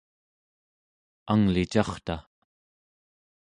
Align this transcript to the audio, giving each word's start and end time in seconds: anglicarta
anglicarta 1.33 2.17